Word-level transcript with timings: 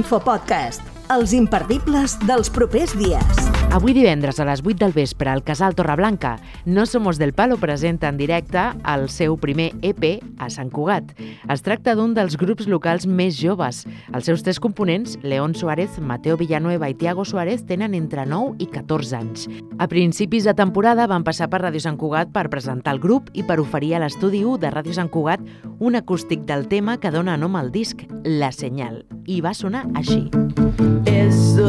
L'infopodcast, 0.00 0.86
els 1.12 1.34
imperdibles 1.36 2.16
dels 2.24 2.48
propers 2.56 2.96
dies. 2.96 3.39
Avui 3.70 3.92
divendres 3.94 4.40
a 4.42 4.44
les 4.48 4.64
8 4.66 4.80
del 4.80 4.92
vespre 4.92 5.30
al 5.30 5.44
Casal 5.46 5.76
Torreblanca, 5.78 6.40
No 6.64 6.86
Somos 6.86 7.18
del 7.18 7.32
Palo 7.32 7.56
presenta 7.56 8.08
en 8.08 8.16
directe 8.18 8.58
el 8.82 9.08
seu 9.08 9.36
primer 9.38 9.68
EP 9.86 10.18
a 10.42 10.48
Sant 10.50 10.72
Cugat. 10.74 11.12
Es 11.46 11.62
tracta 11.62 11.94
d'un 11.94 12.10
dels 12.16 12.34
grups 12.34 12.66
locals 12.66 13.06
més 13.06 13.38
joves. 13.38 13.84
Els 14.10 14.26
seus 14.26 14.42
tres 14.42 14.58
components, 14.58 15.20
León 15.22 15.54
Suárez, 15.54 16.00
Mateo 16.02 16.34
Villanueva 16.36 16.90
i 16.90 16.96
Tiago 16.98 17.24
Suárez, 17.24 17.62
tenen 17.62 17.94
entre 17.94 18.26
9 18.26 18.58
i 18.58 18.66
14 18.66 19.16
anys. 19.20 19.46
A 19.78 19.86
principis 19.86 20.50
de 20.50 20.56
temporada 20.58 21.06
van 21.06 21.22
passar 21.22 21.46
per 21.46 21.62
Ràdio 21.62 21.78
Sant 21.86 21.96
Cugat 22.00 22.34
per 22.34 22.48
presentar 22.50 22.96
el 22.96 23.00
grup 23.00 23.30
i 23.38 23.46
per 23.46 23.60
oferir 23.62 23.94
a 23.94 24.02
l'estudi 24.02 24.42
1 24.42 24.58
de 24.66 24.74
Ràdio 24.74 24.98
Sant 24.98 25.14
Cugat 25.14 25.46
un 25.78 25.94
acústic 25.94 26.42
del 26.42 26.66
tema 26.66 26.98
que 26.98 27.14
dona 27.14 27.38
nom 27.38 27.54
al 27.54 27.70
disc, 27.70 28.02
La 28.26 28.50
Senyal. 28.50 29.04
I 29.30 29.38
va 29.46 29.54
sonar 29.54 29.86
així. 29.94 30.26
Estoy 31.06 31.59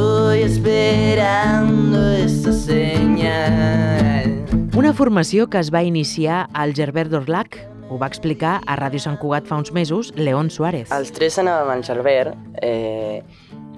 Una 4.92 4.98
formació 4.98 5.46
que 5.48 5.56
es 5.56 5.70
va 5.72 5.86
iniciar 5.88 6.50
al 6.52 6.74
Gerbert 6.76 7.14
d'Orlac, 7.14 7.54
ho 7.88 7.96
va 8.02 8.10
explicar 8.12 8.58
a 8.68 8.76
Ràdio 8.76 9.00
Sant 9.00 9.16
Cugat 9.22 9.46
fa 9.48 9.56
uns 9.62 9.72
mesos 9.72 10.10
León 10.18 10.50
Suárez. 10.52 10.90
Els 10.92 11.14
tres 11.16 11.38
anàvem 11.40 11.70
al 11.78 11.84
Gerbert 11.88 12.60
eh, 12.60 13.22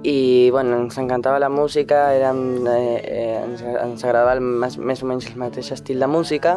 i 0.01 0.49
bueno, 0.49 0.79
ens 0.81 0.97
encantava 0.97 1.37
la 1.37 1.51
música, 1.53 1.99
érem, 2.17 2.39
eh, 2.65 2.97
eh, 3.03 3.35
ens, 3.43 3.61
ens 3.61 4.01
agradava 4.07 4.33
el, 4.39 4.41
més, 4.41 4.79
més 4.81 5.05
o 5.05 5.11
menys 5.11 5.29
el 5.29 5.37
mateix 5.37 5.69
estil 5.77 6.01
de 6.01 6.09
música 6.09 6.55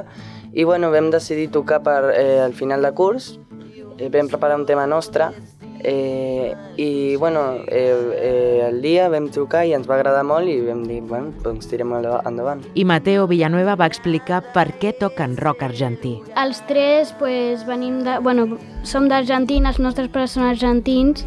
i 0.55 0.65
bueno, 0.65 0.89
vam 0.95 1.13
decidir 1.13 1.51
tocar 1.53 1.83
per, 1.85 2.15
eh, 2.15 2.41
al 2.41 2.57
final 2.57 2.89
de 2.89 2.95
curs, 2.97 3.35
eh, 3.99 4.09
vam 4.09 4.33
preparar 4.33 4.57
un 4.57 4.65
tema 4.65 4.89
nostre 4.89 5.35
eh, 5.87 6.55
i 6.77 7.17
bueno, 7.17 7.55
eh, 7.69 7.95
eh, 8.17 8.67
el 8.69 8.83
dia 8.83 9.09
vam 9.09 9.31
trucar 9.31 9.65
i 9.67 9.73
ens 9.77 9.87
va 9.89 9.97
agradar 9.97 10.25
molt 10.27 10.51
i 10.51 10.59
vam 10.67 10.83
dir, 10.89 11.01
bueno, 11.07 11.31
doncs 11.45 11.71
tirem 11.71 11.95
endavant. 11.97 12.65
I 12.75 12.85
Mateo 12.85 13.29
Villanueva 13.31 13.77
va 13.79 13.87
explicar 13.87 14.43
per 14.53 14.73
què 14.83 14.93
toquen 14.99 15.39
rock 15.39 15.63
argentí. 15.63 16.17
Els 16.37 16.63
tres 16.69 17.15
pues, 17.21 17.65
venim 17.69 18.03
de... 18.05 18.19
Bueno, 18.27 18.59
som 18.83 19.07
d'Argentina, 19.09 19.71
els 19.71 19.79
nostres 19.83 20.11
pares 20.11 20.35
són 20.35 20.51
argentins 20.51 21.23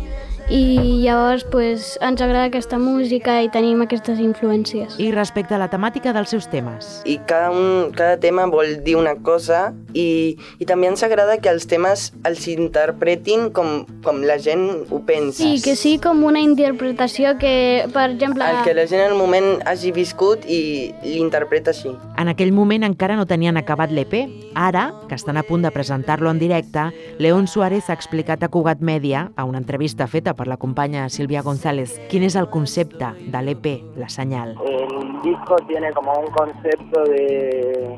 i 0.49 1.03
llavors 1.03 1.43
pues, 1.51 1.93
ens 2.01 2.21
agrada 2.25 2.49
aquesta 2.49 2.79
música 2.81 3.35
i 3.45 3.51
tenim 3.53 3.83
aquestes 3.85 4.19
influències. 4.19 4.95
I 4.97 5.11
respecte 5.13 5.53
a 5.55 5.61
la 5.61 5.69
temàtica 5.69 6.11
dels 6.15 6.33
seus 6.33 6.49
temes. 6.49 6.99
I 7.05 7.19
cada, 7.29 7.51
un, 7.53 7.93
cada 7.95 8.17
tema 8.19 8.47
vol 8.49 8.79
dir 8.83 8.97
una 8.97 9.13
cosa 9.15 9.69
i, 9.93 10.37
i 10.59 10.67
també 10.69 10.89
ens 10.89 11.03
agrada 11.05 11.37
que 11.41 11.51
els 11.51 11.67
temes 11.69 12.09
els 12.27 12.45
interpretin 12.51 13.49
com, 13.55 13.85
com 14.05 14.21
la 14.25 14.37
gent 14.41 14.65
ho 14.89 15.01
pensa. 15.05 15.41
Sí, 15.41 15.61
que 15.63 15.75
sí 15.79 15.97
com 16.01 16.23
una 16.27 16.41
interpretació 16.43 17.35
que, 17.41 17.87
per 17.93 18.09
exemple... 18.11 18.45
El 18.45 18.63
que 18.65 18.75
la 18.77 18.85
gent 18.89 19.03
en 19.05 19.13
el 19.13 19.17
moment 19.17 19.63
hagi 19.69 19.93
viscut 19.95 20.45
i 20.47 20.91
l'interpreta 21.05 21.73
així. 21.73 21.93
En 22.19 22.31
aquell 22.31 22.53
moment 22.55 22.85
encara 22.87 23.17
no 23.19 23.27
tenien 23.29 23.57
acabat 23.59 23.93
l'EP. 23.95 24.15
Ara, 24.55 24.89
que 25.07 25.15
estan 25.15 25.37
a 25.37 25.43
punt 25.43 25.63
de 25.65 25.71
presentar-lo 25.71 26.31
en 26.31 26.39
directe, 26.41 26.89
León 27.19 27.47
Suárez 27.47 27.89
ha 27.89 27.97
explicat 27.97 28.43
a 28.43 28.49
Cugat 28.49 28.81
Media, 28.81 29.29
a 29.35 29.45
una 29.45 29.59
entrevista 29.61 30.07
feta 30.07 30.33
per 30.35 30.47
la 30.47 30.57
companya 30.57 31.07
Silvia 31.09 31.41
González, 31.41 31.99
quin 32.09 32.25
és 32.27 32.35
el 32.39 32.49
concepte 32.49 33.13
de 33.19 33.43
l'EP, 33.43 33.69
La 33.97 34.09
Senyal. 34.09 34.55
El 34.65 35.21
disco 35.23 35.57
tiene 35.67 35.91
como 35.93 36.13
un 36.19 36.31
concepto 36.31 37.03
de, 37.05 37.97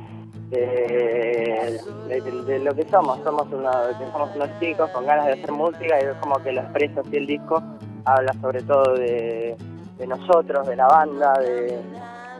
de, 0.51 1.79
de, 2.07 2.21
de 2.45 2.59
lo 2.59 2.75
que 2.75 2.87
somos. 2.89 3.19
Somos, 3.23 3.47
una, 3.51 3.71
somos 4.13 4.35
unos 4.35 4.49
chicos 4.59 4.89
con 4.91 5.05
ganas 5.05 5.25
de 5.27 5.33
hacer 5.33 5.51
música 5.51 5.99
y 6.01 6.05
es 6.05 6.15
como 6.19 6.37
que 6.43 6.51
lo 6.51 6.61
expresa 6.61 7.01
así 7.01 7.17
el 7.17 7.25
disco. 7.27 7.63
Habla 8.05 8.33
sobre 8.41 8.61
todo 8.63 8.93
de, 8.95 9.55
de 9.97 10.07
nosotros, 10.07 10.67
de 10.67 10.75
la 10.75 10.87
banda, 10.87 11.33
de, 11.39 11.79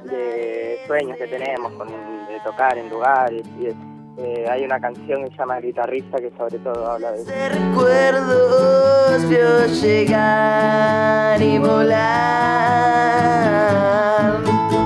de 0.06 0.78
sueños 0.88 1.18
que 1.18 1.28
tenemos, 1.28 1.72
con, 1.74 1.88
de 1.88 2.40
tocar 2.44 2.78
en 2.78 2.90
lugares 2.90 3.44
y 3.60 3.68
eso. 3.68 3.78
Eh, 4.18 4.46
hay 4.48 4.66
una 4.66 4.80
canción 4.80 5.24
que 5.24 5.32
se 5.32 5.38
llama 5.38 5.60
Guitarrista 5.60 6.18
que 6.18 6.32
sobre 6.38 6.60
todo 6.60 6.92
habla 6.92 7.12
de 7.14 7.22
eso. 7.22 7.32
Recuerdos 7.50 9.30
vio 9.30 9.66
llegar 9.82 11.42
y 11.42 11.58
volar. 11.58 12.52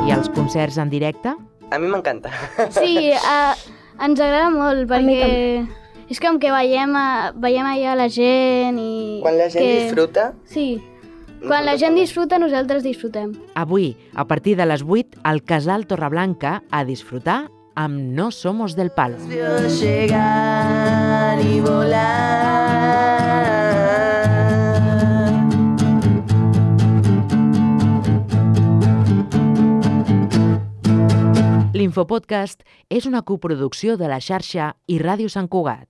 I 0.05 0.11
els 0.11 0.29
concerts 0.29 0.77
en 0.77 0.89
directe? 0.91 1.33
A 1.75 1.80
mi 1.80 1.90
m'encanta. 1.91 2.31
Sí, 2.72 3.12
uh, 3.12 3.53
ens 4.06 4.19
agrada 4.22 4.50
molt 4.53 4.88
perquè 4.88 5.66
és 6.09 6.22
com 6.22 6.38
que 6.40 6.52
veiem, 6.53 6.94
a, 6.96 7.31
veiem 7.41 7.66
allà 7.68 7.96
la 7.97 8.09
gent 8.13 8.78
i... 8.80 9.22
Quan 9.24 9.40
la 9.40 9.50
gent 9.50 9.63
que... 9.66 9.80
disfruta, 9.84 10.30
Sí, 10.47 10.68
quan 11.46 11.66
la 11.66 11.75
gent 11.81 11.97
disfruta, 11.97 12.40
nosaltres 12.41 12.86
disfrutem. 12.86 13.34
Avui, 13.59 13.96
a 14.13 14.25
partir 14.30 14.56
de 14.58 14.66
les 14.69 14.86
8, 14.86 15.19
al 15.24 15.44
Casal 15.44 15.86
Torreblanca, 15.90 16.62
a 16.72 16.86
disfrutar 16.86 17.52
amb 17.75 18.00
No 18.16 18.31
Somos 18.31 18.75
del 18.75 18.92
Palo. 18.92 19.18
llegar 19.80 21.40
y 21.42 21.59
volar. 21.59 22.54
L'Infopodcast 31.85 32.63
és 32.90 33.06
una 33.06 33.22
coproducció 33.22 33.94
de 34.01 34.07
la 34.09 34.18
xarxa 34.28 34.72
i 34.90 34.97
Ràdio 34.97 35.29
Sant 35.29 35.46
Cugat. 35.53 35.85